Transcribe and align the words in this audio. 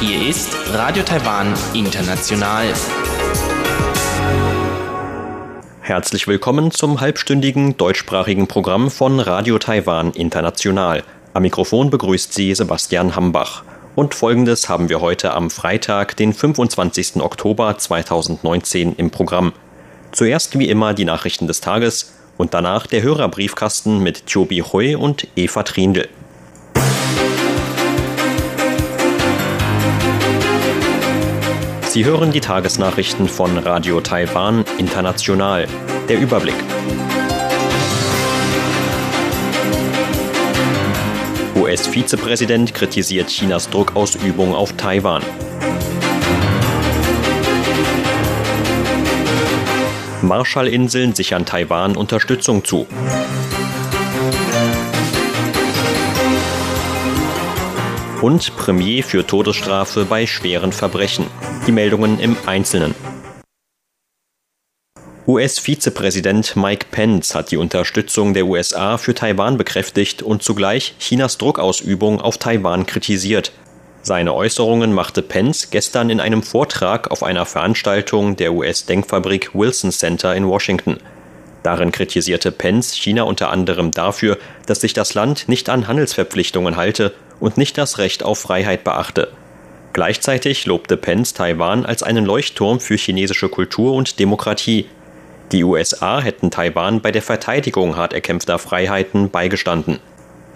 Hier 0.00 0.28
ist 0.28 0.54
Radio 0.74 1.02
Taiwan 1.02 1.54
International. 1.72 2.74
Herzlich 5.80 6.28
willkommen 6.28 6.72
zum 6.72 7.00
halbstündigen 7.00 7.78
deutschsprachigen 7.78 8.48
Programm 8.48 8.90
von 8.90 9.18
Radio 9.18 9.58
Taiwan 9.58 10.12
International. 10.12 11.02
Am 11.32 11.40
Mikrofon 11.40 11.88
begrüßt 11.88 12.34
Sie 12.34 12.54
Sebastian 12.54 13.16
Hambach. 13.16 13.64
Und 13.94 14.14
folgendes 14.14 14.68
haben 14.68 14.90
wir 14.90 15.00
heute 15.00 15.32
am 15.32 15.48
Freitag, 15.48 16.18
den 16.18 16.34
25. 16.34 17.22
Oktober 17.22 17.78
2019 17.78 18.94
im 18.96 19.10
Programm. 19.10 19.54
Zuerst 20.12 20.58
wie 20.58 20.68
immer 20.68 20.92
die 20.92 21.06
Nachrichten 21.06 21.46
des 21.46 21.62
Tages 21.62 22.12
und 22.38 22.54
danach 22.54 22.86
der 22.86 23.02
Hörerbriefkasten 23.02 24.02
mit 24.02 24.24
Chobi 24.32 24.60
Hui 24.60 24.94
und 24.94 25.28
Eva 25.36 25.64
Trindl. 25.64 26.08
Sie 31.90 32.04
hören 32.04 32.32
die 32.32 32.40
Tagesnachrichten 32.40 33.28
von 33.28 33.58
Radio 33.58 34.00
Taiwan 34.00 34.64
International. 34.78 35.66
Der 36.08 36.20
Überblick. 36.20 36.54
US-Vizepräsident 41.56 42.72
kritisiert 42.72 43.28
Chinas 43.28 43.68
Druckausübung 43.68 44.54
auf 44.54 44.74
Taiwan. 44.74 45.22
Marshallinseln 50.22 51.14
sichern 51.14 51.46
Taiwan 51.46 51.96
Unterstützung 51.96 52.64
zu. 52.64 52.86
Und 58.20 58.56
Premier 58.56 59.04
für 59.04 59.24
Todesstrafe 59.24 60.04
bei 60.04 60.26
schweren 60.26 60.72
Verbrechen. 60.72 61.26
Die 61.68 61.72
Meldungen 61.72 62.18
im 62.18 62.36
Einzelnen. 62.46 62.96
US-Vizepräsident 65.28 66.56
Mike 66.56 66.86
Pence 66.90 67.34
hat 67.34 67.52
die 67.52 67.56
Unterstützung 67.56 68.34
der 68.34 68.46
USA 68.46 68.98
für 68.98 69.14
Taiwan 69.14 69.56
bekräftigt 69.56 70.22
und 70.22 70.42
zugleich 70.42 70.94
Chinas 70.98 71.38
Druckausübung 71.38 72.20
auf 72.20 72.38
Taiwan 72.38 72.86
kritisiert. 72.86 73.52
Seine 74.02 74.34
Äußerungen 74.34 74.92
machte 74.92 75.22
Pence 75.22 75.70
gestern 75.70 76.08
in 76.10 76.20
einem 76.20 76.42
Vortrag 76.42 77.10
auf 77.10 77.22
einer 77.22 77.46
Veranstaltung 77.46 78.36
der 78.36 78.52
US-Denkfabrik 78.52 79.54
Wilson 79.54 79.90
Center 79.90 80.34
in 80.34 80.46
Washington. 80.46 80.98
Darin 81.62 81.92
kritisierte 81.92 82.52
Pence 82.52 82.94
China 82.94 83.24
unter 83.24 83.50
anderem 83.50 83.90
dafür, 83.90 84.38
dass 84.66 84.80
sich 84.80 84.92
das 84.92 85.14
Land 85.14 85.48
nicht 85.48 85.68
an 85.68 85.88
Handelsverpflichtungen 85.88 86.76
halte 86.76 87.12
und 87.40 87.58
nicht 87.58 87.76
das 87.76 87.98
Recht 87.98 88.22
auf 88.22 88.38
Freiheit 88.38 88.84
beachte. 88.84 89.28
Gleichzeitig 89.92 90.66
lobte 90.66 90.96
Pence 90.96 91.34
Taiwan 91.34 91.84
als 91.84 92.02
einen 92.02 92.24
Leuchtturm 92.24 92.78
für 92.78 92.96
chinesische 92.96 93.48
Kultur 93.48 93.94
und 93.94 94.20
Demokratie, 94.20 94.86
die 95.52 95.64
USA 95.64 96.20
hätten 96.20 96.50
Taiwan 96.50 97.00
bei 97.00 97.10
der 97.10 97.22
Verteidigung 97.22 97.96
hart 97.96 98.12
erkämpfter 98.12 98.58
Freiheiten 98.58 99.30
beigestanden. 99.30 99.98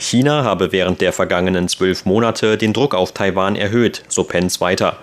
China 0.03 0.45
habe 0.45 0.73
während 0.73 1.01
der 1.01 1.13
vergangenen 1.13 1.69
zwölf 1.69 2.05
Monate 2.05 2.59
den 2.59 2.73
Druck 2.73 2.95
auf 2.95 3.13
Taiwan 3.13 3.57
erhöht, 3.57 4.03
so 4.09 4.25
Pence 4.25 4.61
weiter. 4.61 4.99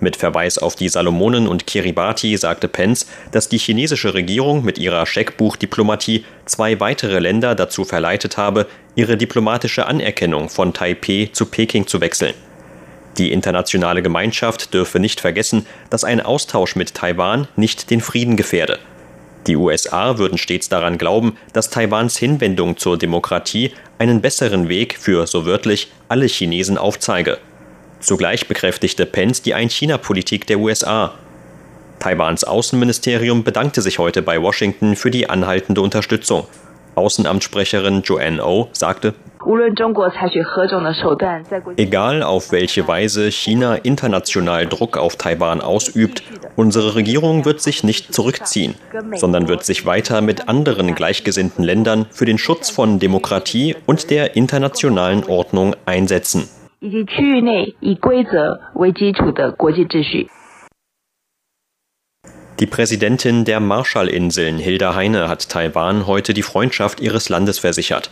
Mit 0.00 0.16
Verweis 0.16 0.58
auf 0.58 0.76
die 0.76 0.88
Salomonen 0.88 1.46
und 1.46 1.66
Kiribati 1.66 2.36
sagte 2.36 2.68
Pence, 2.68 3.06
dass 3.32 3.48
die 3.48 3.58
chinesische 3.58 4.14
Regierung 4.14 4.64
mit 4.64 4.78
ihrer 4.78 5.06
Scheckbuchdiplomatie 5.06 6.24
zwei 6.46 6.80
weitere 6.80 7.18
Länder 7.18 7.54
dazu 7.54 7.84
verleitet 7.84 8.36
habe, 8.36 8.66
ihre 8.96 9.16
diplomatische 9.16 9.86
Anerkennung 9.86 10.48
von 10.48 10.72
Taipeh 10.72 11.30
zu 11.32 11.46
Peking 11.46 11.86
zu 11.86 12.00
wechseln. 12.00 12.34
Die 13.18 13.32
internationale 13.32 14.02
Gemeinschaft 14.02 14.74
dürfe 14.74 14.98
nicht 14.98 15.20
vergessen, 15.20 15.66
dass 15.90 16.02
ein 16.04 16.20
Austausch 16.20 16.74
mit 16.74 16.94
Taiwan 16.94 17.46
nicht 17.54 17.90
den 17.90 18.00
Frieden 18.00 18.36
gefährde. 18.36 18.78
Die 19.46 19.56
USA 19.56 20.16
würden 20.16 20.38
stets 20.38 20.68
daran 20.70 20.96
glauben, 20.96 21.36
dass 21.52 21.68
Taiwans 21.68 22.16
Hinwendung 22.16 22.78
zur 22.78 22.96
Demokratie 22.96 23.72
einen 23.98 24.22
besseren 24.22 24.68
Weg 24.68 24.98
für, 24.98 25.26
so 25.26 25.44
wörtlich, 25.44 25.92
alle 26.08 26.26
Chinesen 26.26 26.78
aufzeige. 26.78 27.38
Zugleich 28.00 28.48
bekräftigte 28.48 29.04
Pence 29.04 29.42
die 29.42 29.54
Ein-China-Politik 29.54 30.46
der 30.46 30.58
USA. 30.58 31.14
Taiwans 31.98 32.44
Außenministerium 32.44 33.44
bedankte 33.44 33.82
sich 33.82 33.98
heute 33.98 34.22
bei 34.22 34.40
Washington 34.40 34.96
für 34.96 35.10
die 35.10 35.28
anhaltende 35.28 35.80
Unterstützung. 35.80 36.46
Außenamtssprecherin 36.94 38.02
Joanne 38.02 38.44
O 38.44 38.62
oh 38.62 38.68
sagte, 38.72 39.14
Egal 41.76 42.22
auf 42.22 42.52
welche 42.52 42.88
Weise 42.88 43.30
China 43.30 43.74
international 43.76 44.66
Druck 44.66 44.96
auf 44.96 45.16
Taiwan 45.16 45.60
ausübt, 45.60 46.22
unsere 46.56 46.94
Regierung 46.94 47.44
wird 47.44 47.60
sich 47.60 47.84
nicht 47.84 48.14
zurückziehen, 48.14 48.74
sondern 49.14 49.48
wird 49.48 49.64
sich 49.64 49.84
weiter 49.84 50.20
mit 50.22 50.48
anderen 50.48 50.94
gleichgesinnten 50.94 51.62
Ländern 51.62 52.06
für 52.10 52.24
den 52.24 52.38
Schutz 52.38 52.70
von 52.70 52.98
Demokratie 52.98 53.76
und 53.86 54.10
der 54.10 54.36
internationalen 54.36 55.24
Ordnung 55.24 55.76
einsetzen. 55.84 56.48
Die 62.60 62.66
Präsidentin 62.66 63.44
der 63.44 63.60
Marshallinseln, 63.60 64.58
Hilda 64.58 64.94
Heine, 64.94 65.28
hat 65.28 65.48
Taiwan 65.48 66.06
heute 66.06 66.34
die 66.34 66.42
Freundschaft 66.42 67.00
ihres 67.00 67.28
Landes 67.28 67.58
versichert. 67.58 68.10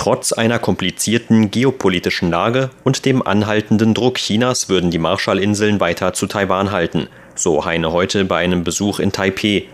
Trotz 0.00 0.32
einer 0.32 0.58
komplizierten 0.58 1.50
geopolitischen 1.50 2.30
Lage 2.30 2.70
und 2.84 3.04
dem 3.04 3.20
anhaltenden 3.20 3.92
Druck 3.92 4.14
Chinas 4.14 4.70
würden 4.70 4.90
die 4.90 4.98
Marshallinseln 4.98 5.78
weiter 5.78 6.14
zu 6.14 6.26
Taiwan 6.26 6.70
halten, 6.72 7.08
so 7.34 7.66
Heine 7.66 7.92
heute 7.92 8.24
bei 8.24 8.38
einem 8.38 8.64
Besuch 8.64 8.98
in 8.98 9.12
Taipeh. 9.12 9.64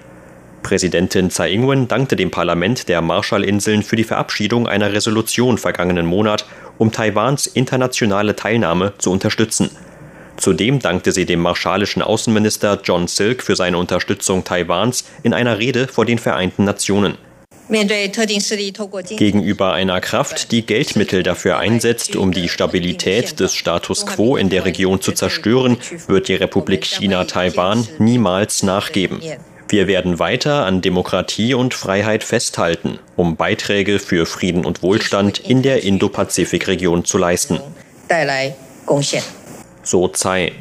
Präsidentin 0.65 1.31
Tsai 1.31 1.53
Ing-wen 1.53 1.87
dankte 1.87 2.17
dem 2.17 2.33
Parlament 2.33 2.89
der 2.89 3.03
Marshallinseln 3.03 3.85
für 3.85 3.95
die 3.95 4.03
Verabschiedung 4.03 4.67
einer 4.67 4.93
Resolution 4.93 5.59
vergangenen 5.59 6.07
Monat, 6.07 6.45
um 6.77 6.91
Taiwans 6.91 7.47
internationale 7.47 8.35
Teilnahme 8.35 8.95
zu 8.99 9.13
unterstützen. 9.13 9.71
Zudem 10.39 10.81
dankte 10.81 11.13
sie 11.13 11.25
dem 11.25 11.39
marschallischen 11.39 12.03
Außenminister 12.03 12.81
John 12.83 13.07
Silk 13.07 13.45
für 13.45 13.55
seine 13.55 13.79
Unterstützung 13.79 14.43
Taiwans 14.43 15.05
in 15.23 15.33
einer 15.33 15.61
Rede 15.61 15.87
vor 15.87 16.05
den 16.05 16.19
Vereinten 16.19 16.65
Nationen. 16.65 17.17
Gegenüber 19.17 19.73
einer 19.73 20.01
Kraft, 20.01 20.53
die 20.53 20.65
Geldmittel 20.65 21.23
dafür 21.23 21.59
einsetzt, 21.59 22.15
um 22.15 22.33
die 22.33 22.49
Stabilität 22.49 23.41
des 23.41 23.55
Status 23.55 24.07
quo 24.07 24.37
in 24.37 24.49
der 24.49 24.65
Region 24.65 25.01
zu 25.01 25.13
zerstören, 25.13 25.77
wird 26.07 26.29
die 26.29 26.35
Republik 26.35 26.85
China 26.85 27.25
Taiwan 27.25 27.87
niemals 27.99 28.63
nachgeben. 28.63 29.21
Wir 29.69 29.89
werden 29.89 30.21
weiter 30.21 30.65
an 30.65 30.81
Demokratie 30.81 31.55
und 31.55 31.75
Freiheit 31.75 32.23
festhalten, 32.23 33.01
um 33.17 33.35
Beiträge 33.35 33.99
für 33.99 34.25
Frieden 34.27 34.65
und 34.65 34.83
Wohlstand 34.83 35.41
in 35.41 35.63
der 35.63 35.83
Indo-Pazifik-Region 35.83 37.05
zu 37.05 37.19
leisten. 37.19 37.59
So 39.83 40.07
Tsai. 40.07 40.53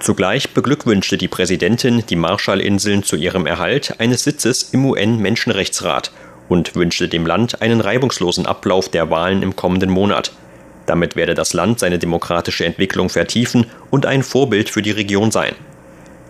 Zugleich 0.00 0.50
beglückwünschte 0.50 1.16
die 1.16 1.28
Präsidentin 1.28 2.04
die 2.08 2.16
Marshallinseln 2.16 3.04
zu 3.04 3.14
ihrem 3.14 3.46
Erhalt 3.46 4.00
eines 4.00 4.24
Sitzes 4.24 4.70
im 4.72 4.84
UN-Menschenrechtsrat 4.84 6.10
und 6.48 6.74
wünschte 6.74 7.08
dem 7.08 7.26
Land 7.26 7.62
einen 7.62 7.80
reibungslosen 7.80 8.46
Ablauf 8.46 8.88
der 8.88 9.10
Wahlen 9.10 9.42
im 9.42 9.56
kommenden 9.56 9.90
Monat. 9.90 10.32
Damit 10.86 11.16
werde 11.16 11.34
das 11.34 11.54
Land 11.54 11.78
seine 11.78 11.98
demokratische 11.98 12.64
Entwicklung 12.64 13.08
vertiefen 13.08 13.66
und 13.90 14.06
ein 14.06 14.22
Vorbild 14.22 14.68
für 14.68 14.82
die 14.82 14.90
Region 14.90 15.30
sein. 15.30 15.54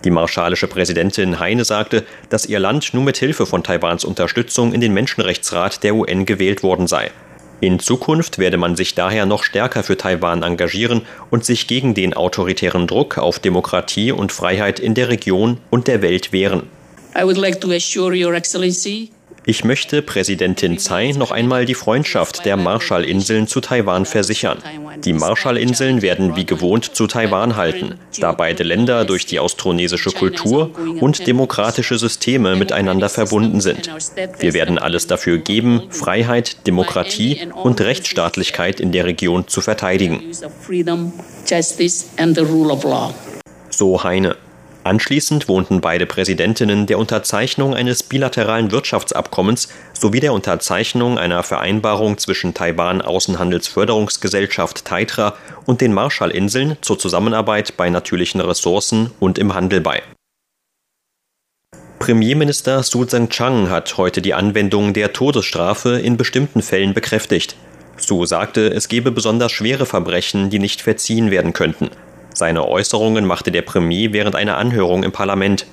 Die 0.05 0.11
marschalische 0.11 0.67
Präsidentin 0.67 1.39
Heine 1.39 1.65
sagte, 1.65 2.05
dass 2.29 2.45
ihr 2.45 2.59
Land 2.59 2.93
nur 2.93 3.03
mit 3.03 3.17
Hilfe 3.17 3.45
von 3.45 3.63
Taiwans 3.63 4.05
Unterstützung 4.05 4.71
in 4.71 4.79
den 4.79 4.93
Menschenrechtsrat 4.93 5.83
der 5.83 5.95
UN 5.95 6.25
gewählt 6.25 6.61
worden 6.61 6.87
sei. 6.87 7.11
In 7.59 7.79
Zukunft 7.79 8.37
werde 8.37 8.57
man 8.57 8.75
sich 8.75 8.93
daher 8.93 9.25
noch 9.25 9.43
stärker 9.43 9.81
für 9.81 9.97
Taiwan 9.97 10.43
engagieren 10.43 11.01
und 11.31 11.45
sich 11.45 11.67
gegen 11.67 11.95
den 11.95 12.13
autoritären 12.13 12.85
Druck 12.85 13.17
auf 13.17 13.39
Demokratie 13.39 14.11
und 14.11 14.31
Freiheit 14.31 14.79
in 14.79 14.93
der 14.93 15.09
Region 15.09 15.57
und 15.71 15.87
der 15.87 16.01
Welt 16.01 16.31
wehren. 16.31 16.63
I 17.17 17.23
would 17.23 17.37
like 17.37 17.61
to 17.61 17.71
assure 17.71 18.13
Your 18.13 18.33
Excellency 18.35 19.09
ich 19.45 19.63
möchte 19.63 20.01
Präsidentin 20.01 20.77
Tsai 20.77 21.11
noch 21.11 21.31
einmal 21.31 21.65
die 21.65 21.75
Freundschaft 21.75 22.45
der 22.45 22.57
Marshallinseln 22.57 23.47
zu 23.47 23.61
Taiwan 23.61 24.05
versichern. 24.05 24.57
Die 25.03 25.13
Marshallinseln 25.13 26.01
werden 26.01 26.35
wie 26.35 26.45
gewohnt 26.45 26.95
zu 26.95 27.07
Taiwan 27.07 27.55
halten, 27.55 27.95
da 28.19 28.31
beide 28.31 28.63
Länder 28.63 29.05
durch 29.05 29.25
die 29.25 29.39
austronesische 29.39 30.11
Kultur 30.11 30.71
und 30.99 31.27
demokratische 31.27 31.97
Systeme 31.97 32.55
miteinander 32.55 33.09
verbunden 33.09 33.61
sind. 33.61 33.89
Wir 34.39 34.53
werden 34.53 34.79
alles 34.79 35.07
dafür 35.07 35.37
geben, 35.37 35.83
Freiheit, 35.89 36.65
Demokratie 36.65 37.47
und 37.63 37.81
Rechtsstaatlichkeit 37.81 38.79
in 38.79 38.91
der 38.91 39.05
Region 39.05 39.47
zu 39.47 39.61
verteidigen. 39.61 40.23
So 43.69 44.03
Heine. 44.03 44.37
Anschließend 44.85 45.47
wohnten 45.47 45.81
beide 45.81 46.05
Präsidentinnen 46.05 46.85
der 46.85 46.99
Unterzeichnung 46.99 47.73
eines 47.73 48.03
bilateralen 48.03 48.69
Wirtschaftsabkommens 48.69 49.67
sowie 49.99 50.19
der 50.19 50.31
Unterzeichnung 50.31 51.17
einer 51.17 51.41
Vereinbarung 51.41 52.19
zwischen 52.19 52.53
Taiwan 52.53 53.01
Außenhandelsförderungsgesellschaft 53.01 54.85
Taitra 54.85 55.33
und 55.65 55.81
den 55.81 55.91
Marshallinseln 55.91 56.77
zur 56.81 56.99
Zusammenarbeit 56.99 57.77
bei 57.77 57.89
natürlichen 57.89 58.41
Ressourcen 58.41 59.09
und 59.19 59.39
im 59.39 59.55
Handel 59.55 59.81
bei. 59.81 60.03
Premierminister 61.97 62.83
Su 62.83 63.05
Tseng-Chang 63.05 63.71
hat 63.71 63.97
heute 63.97 64.21
die 64.21 64.35
Anwendung 64.35 64.93
der 64.93 65.13
Todesstrafe 65.13 65.97
in 65.97 66.15
bestimmten 66.15 66.61
Fällen 66.61 66.93
bekräftigt. 66.93 67.55
Su 67.97 68.27
sagte, 68.27 68.71
es 68.71 68.87
gebe 68.87 69.09
besonders 69.09 69.51
schwere 69.51 69.87
Verbrechen, 69.87 70.51
die 70.51 70.59
nicht 70.59 70.83
verziehen 70.83 71.31
werden 71.31 71.53
könnten. 71.53 71.89
Seine 72.35 72.67
Äußerungen 72.67 73.25
machte 73.25 73.49
der 73.49 73.61
Premier 73.61 74.11
während 74.11 74.35
einer 74.35 74.57
Anhörung 74.57 75.03
im 75.03 75.13
Parlament. 75.13 75.65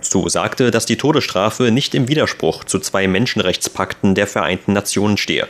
Su 0.00 0.28
sagte, 0.28 0.70
dass 0.70 0.86
die 0.86 0.96
Todesstrafe 0.96 1.72
nicht 1.72 1.96
im 1.96 2.06
Widerspruch 2.06 2.62
zu 2.62 2.78
zwei 2.78 3.08
Menschenrechtspakten 3.08 4.14
der 4.14 4.28
Vereinten 4.28 4.72
Nationen 4.72 5.16
stehe. 5.16 5.48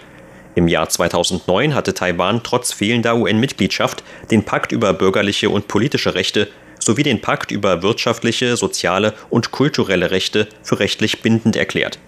Im 0.54 0.66
Jahr 0.66 0.88
2009 0.88 1.74
hatte 1.74 1.92
Taiwan 1.92 2.42
trotz 2.42 2.72
fehlender 2.72 3.16
UN-Mitgliedschaft 3.16 4.02
den 4.30 4.44
Pakt 4.44 4.72
über 4.72 4.94
bürgerliche 4.94 5.50
und 5.50 5.68
politische 5.68 6.14
Rechte 6.14 6.48
sowie 6.78 7.02
den 7.02 7.20
Pakt 7.20 7.50
über 7.50 7.82
wirtschaftliche, 7.82 8.56
soziale 8.56 9.12
und 9.28 9.50
kulturelle 9.50 10.10
Rechte 10.10 10.48
für 10.62 10.78
rechtlich 10.78 11.20
bindend 11.20 11.56
erklärt. 11.56 11.98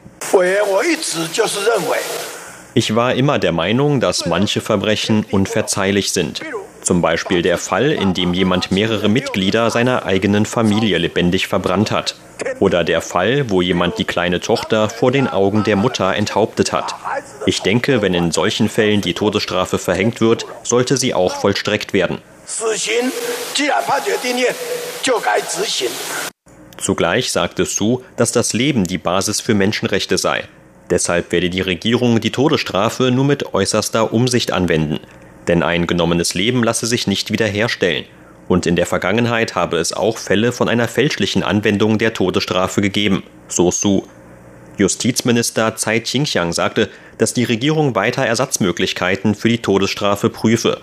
Ich 2.72 2.94
war 2.94 3.14
immer 3.14 3.38
der 3.38 3.52
Meinung, 3.52 4.00
dass 4.00 4.24
manche 4.24 4.62
Verbrechen 4.62 5.26
unverzeihlich 5.30 6.12
sind. 6.12 6.40
Zum 6.88 7.02
Beispiel 7.02 7.42
der 7.42 7.58
Fall, 7.58 7.92
in 7.92 8.14
dem 8.14 8.32
jemand 8.32 8.70
mehrere 8.70 9.10
Mitglieder 9.10 9.70
seiner 9.70 10.06
eigenen 10.06 10.46
Familie 10.46 10.96
lebendig 10.96 11.46
verbrannt 11.46 11.90
hat. 11.90 12.14
Oder 12.60 12.82
der 12.82 13.02
Fall, 13.02 13.50
wo 13.50 13.60
jemand 13.60 13.98
die 13.98 14.06
kleine 14.06 14.40
Tochter 14.40 14.88
vor 14.88 15.12
den 15.12 15.28
Augen 15.28 15.64
der 15.64 15.76
Mutter 15.76 16.16
enthauptet 16.16 16.72
hat. 16.72 16.94
Ich 17.44 17.60
denke, 17.60 18.00
wenn 18.00 18.14
in 18.14 18.32
solchen 18.32 18.70
Fällen 18.70 19.02
die 19.02 19.12
Todesstrafe 19.12 19.76
verhängt 19.78 20.22
wird, 20.22 20.46
sollte 20.62 20.96
sie 20.96 21.12
auch 21.12 21.36
vollstreckt 21.36 21.92
werden. 21.92 22.22
Zugleich 26.78 27.32
sagte 27.32 27.66
Su, 27.66 28.00
dass 28.16 28.32
das 28.32 28.54
Leben 28.54 28.84
die 28.84 28.96
Basis 28.96 29.42
für 29.42 29.52
Menschenrechte 29.52 30.16
sei. 30.16 30.44
Deshalb 30.88 31.32
werde 31.32 31.50
die 31.50 31.60
Regierung 31.60 32.18
die 32.22 32.32
Todesstrafe 32.32 33.10
nur 33.10 33.26
mit 33.26 33.52
äußerster 33.52 34.14
Umsicht 34.14 34.52
anwenden. 34.52 35.00
Denn 35.48 35.62
ein 35.62 35.86
genommenes 35.86 36.34
Leben 36.34 36.62
lasse 36.62 36.86
sich 36.86 37.06
nicht 37.06 37.32
wiederherstellen. 37.32 38.04
Und 38.46 38.66
in 38.66 38.76
der 38.76 38.86
Vergangenheit 38.86 39.54
habe 39.54 39.78
es 39.78 39.92
auch 39.92 40.18
Fälle 40.18 40.52
von 40.52 40.68
einer 40.68 40.88
fälschlichen 40.88 41.42
Anwendung 41.42 41.98
der 41.98 42.14
Todesstrafe 42.14 42.80
gegeben, 42.80 43.22
so 43.48 43.70
Su. 43.70 44.04
Justizminister 44.78 45.74
Tsai 45.74 46.00
Ching-chiang 46.00 46.52
sagte, 46.52 46.88
dass 47.18 47.34
die 47.34 47.44
Regierung 47.44 47.94
weiter 47.94 48.24
Ersatzmöglichkeiten 48.24 49.34
für 49.34 49.48
die 49.48 49.58
Todesstrafe 49.58 50.30
prüfe. 50.30 50.80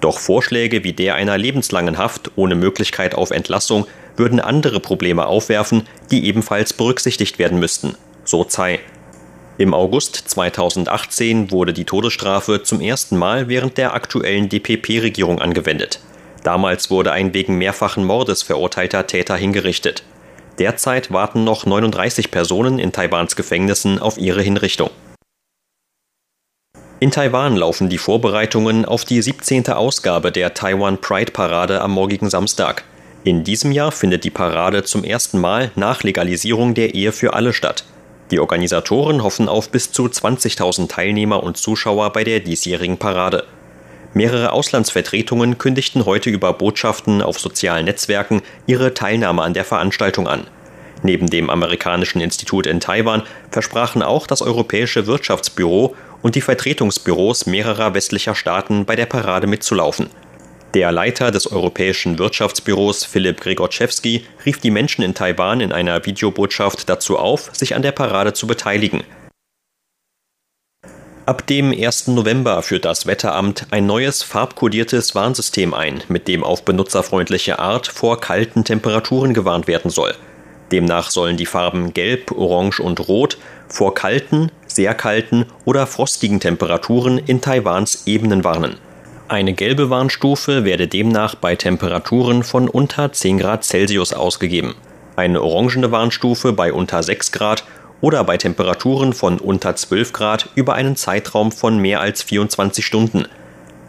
Doch 0.00 0.18
Vorschläge 0.18 0.82
wie 0.82 0.92
der 0.92 1.14
einer 1.14 1.36
lebenslangen 1.36 1.98
Haft 1.98 2.30
ohne 2.36 2.54
Möglichkeit 2.54 3.14
auf 3.14 3.30
Entlassung 3.30 3.86
würden 4.16 4.40
andere 4.40 4.80
Probleme 4.80 5.26
aufwerfen, 5.26 5.86
die 6.10 6.26
ebenfalls 6.26 6.72
berücksichtigt 6.72 7.38
werden 7.38 7.58
müssten, 7.58 7.94
so 8.24 8.44
Tsai. 8.44 8.80
Im 9.56 9.72
August 9.72 10.16
2018 10.16 11.52
wurde 11.52 11.72
die 11.72 11.84
Todesstrafe 11.84 12.64
zum 12.64 12.80
ersten 12.80 13.16
Mal 13.16 13.48
während 13.48 13.78
der 13.78 13.94
aktuellen 13.94 14.48
DPP-Regierung 14.48 15.40
angewendet. 15.40 16.00
Damals 16.42 16.90
wurde 16.90 17.12
ein 17.12 17.32
wegen 17.34 17.56
mehrfachen 17.56 18.04
Mordes 18.04 18.42
verurteilter 18.42 19.06
Täter 19.06 19.36
hingerichtet. 19.36 20.02
Derzeit 20.58 21.12
warten 21.12 21.44
noch 21.44 21.66
39 21.66 22.32
Personen 22.32 22.80
in 22.80 22.90
Taiwans 22.90 23.36
Gefängnissen 23.36 24.00
auf 24.00 24.18
ihre 24.18 24.42
Hinrichtung. 24.42 24.90
In 26.98 27.12
Taiwan 27.12 27.56
laufen 27.56 27.88
die 27.88 27.98
Vorbereitungen 27.98 28.84
auf 28.84 29.04
die 29.04 29.22
17. 29.22 29.68
Ausgabe 29.68 30.32
der 30.32 30.54
Taiwan 30.54 31.00
Pride 31.00 31.30
Parade 31.30 31.80
am 31.80 31.92
morgigen 31.92 32.28
Samstag. 32.28 32.82
In 33.22 33.44
diesem 33.44 33.70
Jahr 33.70 33.92
findet 33.92 34.24
die 34.24 34.30
Parade 34.30 34.82
zum 34.82 35.04
ersten 35.04 35.40
Mal 35.40 35.70
nach 35.76 36.02
Legalisierung 36.02 36.74
der 36.74 36.94
Ehe 36.94 37.12
für 37.12 37.34
alle 37.34 37.52
statt. 37.52 37.84
Die 38.34 38.40
Organisatoren 38.40 39.22
hoffen 39.22 39.48
auf 39.48 39.70
bis 39.70 39.92
zu 39.92 40.06
20.000 40.06 40.88
Teilnehmer 40.88 41.44
und 41.44 41.56
Zuschauer 41.56 42.12
bei 42.12 42.24
der 42.24 42.40
diesjährigen 42.40 42.98
Parade. 42.98 43.44
Mehrere 44.12 44.50
Auslandsvertretungen 44.50 45.56
kündigten 45.56 46.04
heute 46.04 46.30
über 46.30 46.52
Botschaften 46.52 47.22
auf 47.22 47.38
sozialen 47.38 47.84
Netzwerken 47.84 48.42
ihre 48.66 48.92
Teilnahme 48.92 49.42
an 49.42 49.54
der 49.54 49.64
Veranstaltung 49.64 50.26
an. 50.26 50.48
Neben 51.04 51.30
dem 51.30 51.48
amerikanischen 51.48 52.20
Institut 52.20 52.66
in 52.66 52.80
Taiwan 52.80 53.22
versprachen 53.52 54.02
auch 54.02 54.26
das 54.26 54.42
Europäische 54.42 55.06
Wirtschaftsbüro 55.06 55.94
und 56.20 56.34
die 56.34 56.40
Vertretungsbüros 56.40 57.46
mehrerer 57.46 57.94
westlicher 57.94 58.34
Staaten 58.34 58.84
bei 58.84 58.96
der 58.96 59.06
Parade 59.06 59.46
mitzulaufen. 59.46 60.10
Der 60.74 60.90
Leiter 60.90 61.30
des 61.30 61.52
Europäischen 61.52 62.18
Wirtschaftsbüros 62.18 63.04
Philipp 63.04 63.40
Gregorczewski 63.40 64.26
rief 64.44 64.58
die 64.58 64.72
Menschen 64.72 65.02
in 65.04 65.14
Taiwan 65.14 65.60
in 65.60 65.70
einer 65.70 66.04
Videobotschaft 66.04 66.88
dazu 66.88 67.16
auf, 67.16 67.50
sich 67.52 67.76
an 67.76 67.82
der 67.82 67.92
Parade 67.92 68.32
zu 68.32 68.48
beteiligen. 68.48 69.04
Ab 71.26 71.46
dem 71.46 71.70
1. 71.70 72.08
November 72.08 72.60
führt 72.62 72.86
das 72.86 73.06
Wetteramt 73.06 73.68
ein 73.70 73.86
neues 73.86 74.24
farbkodiertes 74.24 75.14
Warnsystem 75.14 75.74
ein, 75.74 76.02
mit 76.08 76.26
dem 76.26 76.42
auf 76.42 76.64
benutzerfreundliche 76.64 77.60
Art 77.60 77.86
vor 77.86 78.20
kalten 78.20 78.64
Temperaturen 78.64 79.32
gewarnt 79.32 79.68
werden 79.68 79.92
soll. 79.92 80.16
Demnach 80.72 81.10
sollen 81.10 81.36
die 81.36 81.46
Farben 81.46 81.94
Gelb, 81.94 82.32
Orange 82.32 82.80
und 82.80 83.06
Rot 83.06 83.38
vor 83.68 83.94
kalten, 83.94 84.50
sehr 84.66 84.94
kalten 84.94 85.46
oder 85.64 85.86
frostigen 85.86 86.40
Temperaturen 86.40 87.18
in 87.18 87.40
Taiwans 87.40 88.08
Ebenen 88.08 88.42
warnen. 88.42 88.76
Eine 89.26 89.54
gelbe 89.54 89.88
Warnstufe 89.88 90.64
werde 90.64 90.86
demnach 90.86 91.34
bei 91.34 91.56
Temperaturen 91.56 92.42
von 92.42 92.68
unter 92.68 93.10
10 93.10 93.38
Grad 93.38 93.64
Celsius 93.64 94.12
ausgegeben, 94.12 94.74
eine 95.16 95.40
orangene 95.40 95.90
Warnstufe 95.90 96.52
bei 96.52 96.74
unter 96.74 97.02
6 97.02 97.32
Grad 97.32 97.64
oder 98.02 98.22
bei 98.24 98.36
Temperaturen 98.36 99.14
von 99.14 99.38
unter 99.38 99.74
12 99.76 100.12
Grad 100.12 100.50
über 100.56 100.74
einen 100.74 100.94
Zeitraum 100.94 101.52
von 101.52 101.78
mehr 101.78 102.02
als 102.02 102.22
24 102.22 102.84
Stunden. 102.84 103.24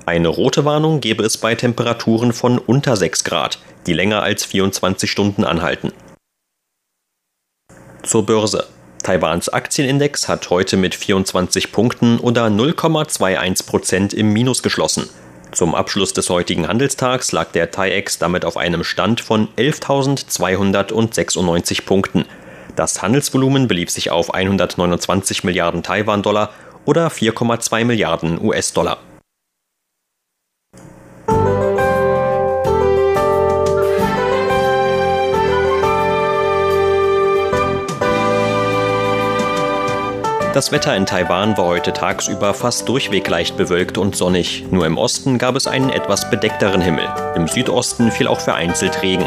Eine 0.05 0.29
rote 0.29 0.63
Warnung 0.63 1.01
gebe 1.01 1.23
es 1.23 1.37
bei 1.37 1.53
Temperaturen 1.53 2.31
von 2.31 2.57
unter 2.57 2.95
6 2.95 3.25
Grad, 3.25 3.59
die 3.87 3.93
länger 3.93 4.23
als 4.23 4.45
24 4.45 5.11
Stunden 5.11 5.43
anhalten. 5.43 5.91
Zur 8.03 8.25
Börse. 8.25 8.67
Taiwans 9.03 9.49
Aktienindex 9.49 10.29
hat 10.29 10.49
heute 10.49 10.77
mit 10.77 10.95
24 10.95 11.73
Punkten 11.73 12.19
oder 12.19 12.45
0,21 12.45 13.67
Prozent 13.67 14.13
im 14.13 14.31
Minus 14.31 14.63
geschlossen. 14.63 15.09
Zum 15.55 15.73
Abschluss 15.73 16.11
des 16.11 16.29
heutigen 16.29 16.67
Handelstags 16.67 17.31
lag 17.31 17.53
der 17.53 17.71
TAIEX 17.71 18.19
damit 18.19 18.43
auf 18.43 18.57
einem 18.57 18.83
Stand 18.83 19.21
von 19.21 19.47
11.296 19.55 21.85
Punkten. 21.85 22.25
Das 22.75 23.01
Handelsvolumen 23.01 23.69
belief 23.69 23.89
sich 23.89 24.11
auf 24.11 24.33
129 24.33 25.45
Milliarden 25.45 25.81
Taiwan-Dollar 25.81 26.49
oder 26.83 27.07
4,2 27.07 27.85
Milliarden 27.85 28.37
US-Dollar. 28.43 28.97
Das 40.55 40.71
Wetter 40.71 40.95
in 40.95 41.05
Taiwan 41.05 41.57
war 41.57 41.65
heute 41.65 41.91
tagsüber 41.91 42.53
fast 42.53 42.87
durchweg 42.87 43.27
leicht 43.27 43.57
bewölkt 43.57 43.97
und 43.97 44.15
sonnig. 44.15 44.63
Nur 44.71 44.85
im 44.85 44.97
Osten 44.97 45.37
gab 45.37 45.57
es 45.57 45.67
einen 45.67 45.89
etwas 45.89 46.29
bedeckteren 46.29 46.79
Himmel. 46.79 47.05
Im 47.35 47.49
Südosten 47.49 48.09
fiel 48.09 48.27
auch 48.27 48.39
vereinzelt 48.39 49.01
Regen. 49.03 49.25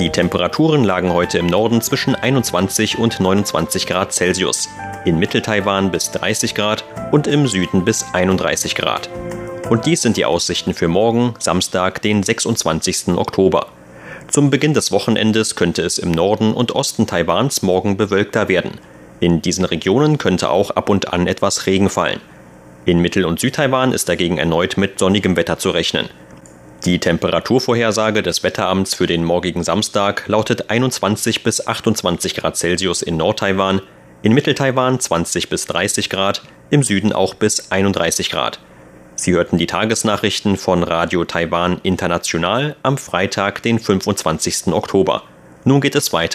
Die 0.00 0.08
Temperaturen 0.08 0.82
lagen 0.82 1.12
heute 1.12 1.36
im 1.36 1.46
Norden 1.46 1.82
zwischen 1.82 2.14
21 2.14 2.96
und 2.96 3.20
29 3.20 3.86
Grad 3.86 4.14
Celsius, 4.14 4.66
in 5.04 5.18
Mitteltaiwan 5.18 5.90
bis 5.90 6.10
30 6.12 6.54
Grad 6.54 6.84
und 7.12 7.26
im 7.26 7.46
Süden 7.46 7.84
bis 7.84 8.06
31 8.14 8.76
Grad. 8.76 9.10
Und 9.68 9.84
dies 9.84 10.00
sind 10.00 10.16
die 10.16 10.24
Aussichten 10.24 10.72
für 10.72 10.88
morgen, 10.88 11.34
Samstag, 11.38 12.00
den 12.00 12.22
26. 12.22 13.08
Oktober. 13.08 13.66
Zum 14.28 14.48
Beginn 14.48 14.72
des 14.72 14.90
Wochenendes 14.90 15.54
könnte 15.54 15.82
es 15.82 15.98
im 15.98 16.12
Norden 16.12 16.54
und 16.54 16.74
Osten 16.74 17.06
Taiwans 17.06 17.60
morgen 17.60 17.98
bewölkter 17.98 18.48
werden. 18.48 18.80
In 19.20 19.40
diesen 19.40 19.64
Regionen 19.64 20.18
könnte 20.18 20.50
auch 20.50 20.70
ab 20.70 20.90
und 20.90 21.12
an 21.12 21.26
etwas 21.26 21.66
Regen 21.66 21.88
fallen. 21.88 22.20
In 22.84 23.00
Mittel- 23.00 23.24
und 23.24 23.40
Südtaiwan 23.40 23.92
ist 23.92 24.08
dagegen 24.08 24.38
erneut 24.38 24.76
mit 24.76 24.98
sonnigem 24.98 25.36
Wetter 25.36 25.58
zu 25.58 25.70
rechnen. 25.70 26.08
Die 26.84 27.00
Temperaturvorhersage 27.00 28.22
des 28.22 28.42
Wetteramts 28.42 28.94
für 28.94 29.06
den 29.06 29.24
morgigen 29.24 29.64
Samstag 29.64 30.28
lautet 30.28 30.70
21 30.70 31.42
bis 31.42 31.66
28 31.66 32.36
Grad 32.36 32.56
Celsius 32.56 33.02
in 33.02 33.16
Nordtaiwan, 33.16 33.80
in 34.22 34.32
Mitteltaiwan 34.32 35.00
20 35.00 35.48
bis 35.48 35.66
30 35.66 36.10
Grad, 36.10 36.42
im 36.70 36.82
Süden 36.82 37.12
auch 37.12 37.34
bis 37.34 37.72
31 37.72 38.30
Grad. 38.30 38.60
Sie 39.16 39.32
hörten 39.32 39.56
die 39.56 39.66
Tagesnachrichten 39.66 40.58
von 40.58 40.82
Radio 40.82 41.24
Taiwan 41.24 41.80
International 41.82 42.76
am 42.82 42.98
Freitag, 42.98 43.62
den 43.62 43.78
25. 43.78 44.68
Oktober. 44.74 45.22
Nun 45.64 45.80
geht 45.80 45.94
es 45.94 46.12
weiter 46.12 46.34